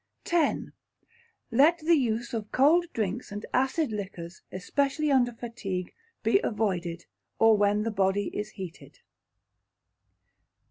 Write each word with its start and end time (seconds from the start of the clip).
x. 0.25 0.59
Let 1.51 1.77
the 1.77 1.93
Use 1.95 2.33
of 2.33 2.51
Cold 2.51 2.87
Drinks 2.91 3.31
and 3.31 3.45
acid 3.53 3.91
liquors, 3.91 4.41
especially 4.51 5.11
under 5.11 5.31
fatigue, 5.31 5.93
be 6.23 6.39
avoided, 6.43 7.05
or 7.37 7.55
when 7.55 7.83
the 7.83 7.91
body 7.91 8.35
is 8.35 8.49
heated. 8.53 8.97